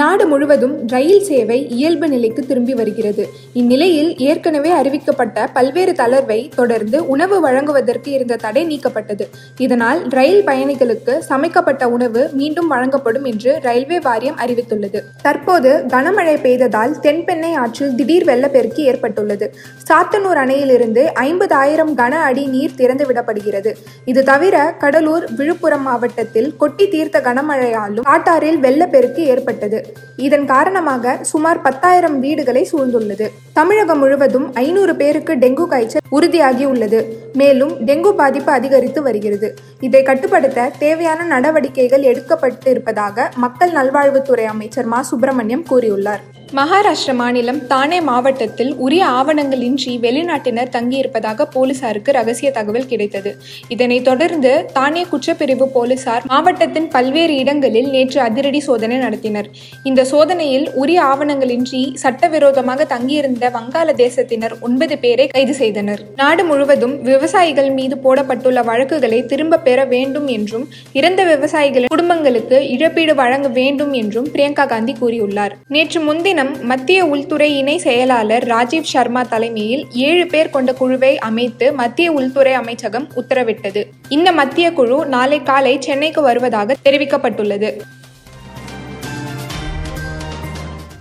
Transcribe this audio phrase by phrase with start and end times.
[0.00, 3.24] நாடு முழுவதும் ரயில் சேவை இயல்பு நிலைக்கு திரும்பி வருகிறது.
[3.60, 9.24] இந்நிலையில் ஏற்கனவே அறிவிக்கப்பட்ட பல்வேறு தளர்வை தொடர்ந்து உணவு வழங்குவதற்கு இருந்த தடை நீக்கப்பட்டது.
[9.58, 15.02] இதனால் ரயில் பயணிகளுக்கு சமைக்கப்பட்ட உணவு மீண்டும் வழங்கப்படும் என்று ரயில்வே வாரியம் அறிவித்துள்ளது.
[15.22, 19.48] தற்போது கனமழை பெய்ததால் தென்பெண்ணை ஆற்றில் திடீர் வெள்ளப்பெருக்கு ஏற்பட்டுள்ளது.
[19.88, 23.72] சாத்தனூர் அணையிலிருந்து ஐம்பதாயிரம் கன அடி நீர் திறந்து விடப்படுகிறது
[24.04, 29.80] இது தவிர கடலூர் விழுப்புரம் மாவட்டத்தில் கொட்டி தீர்த்த கனமழையாலும் காட்டாறில் வெள்ளப்பெருக்கு ஏற்பட்டது.
[30.16, 33.28] இதன் காரணமாக சுமார் பத்தாயிரம் வீடுகளை சூழ்ந்துள்ளது.
[33.52, 37.00] தமிழகம் முழுவதும் ஐநூறு பேருக்கு டெங்கு காய்ச்சல் உறுதியாகி உள்ளது.
[37.32, 39.54] மேலும் டெங்கு பாதிப்பு அதிகரித்து வருகிறது.
[39.80, 45.02] இதை கட்டுப்படுத்த தேவையான நடவடிக்கைகள் எடுக்கப்பட்டு இருப்பதாக மக்கள் நல்வாழ்வுத்துறை அமைச்சர் மா.
[45.02, 46.20] சுப்பிரமணியம் கூறியுள்ளார்.
[46.58, 53.30] மகாராஷ்டிர மாநிலம் தானே மாவட்டத்தில் உரிய ஆவணங்களின்றி வெளிநாட்டினர் தங்கியிருப்பதாக போலீசாருக்கு ரகசிய தகவல் கிடைத்தது.
[53.68, 59.48] இதனைத் தொடர்ந்து தானே குற்றப்பிரிவு போலீசார் மாவட்டத்தின் பல்வேறு இடங்களில் நேற்று அதிரடி சோதனை நடத்தினர்.
[59.82, 66.04] இந்த சோதனையில் உரிய ஆவணங்களின்றி சட்டவிரோதமாக தங்கியிருந்த வங்காள தேசத்தினர் ஒன்பது பேரை கைது செய்தனர்.
[66.16, 73.48] நாடு முழுவதும் விவசாயிகள் மீது போடப்பட்டுள்ள வழக்குகளை திரும்ப பெற வேண்டும் என்றும் இறந்த விவசாயிகளின் குடும்பங்களுக்கு இழப்பீடு வழங்க
[73.60, 75.52] வேண்டும் என்றும் பிரியங்கா காந்தி கூறியுள்ளார்.
[75.68, 82.12] நேற்று முன்தினம் மத்திய உள்துறை இணை செயலாளர் ராஜீவ் சர்மா தலைமையில் ஏழு பேர் கொண்ட குழுவை அமைத்து மத்திய
[82.12, 83.84] உள்துறை அமைச்சகம் உத்தரவிட்டது.
[84.08, 87.80] இந்த மத்திய குழு நாளை காலை சென்னைக்கு வருவதாக தெரிவிக்கப்பட்டுள்ளது.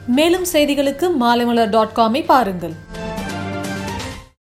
[0.05, 2.91] மேலும் செய்திகளுக்கு மாலைமலர் டாட் காமை பாருங்கள்.